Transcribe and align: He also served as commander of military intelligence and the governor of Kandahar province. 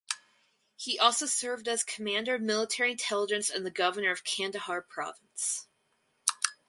He 0.77 0.97
also 0.97 1.27
served 1.27 1.67
as 1.67 1.83
commander 1.83 2.33
of 2.33 2.41
military 2.41 2.89
intelligence 2.91 3.51
and 3.51 3.63
the 3.63 3.69
governor 3.69 4.09
of 4.09 4.23
Kandahar 4.23 4.81
province. 4.81 5.67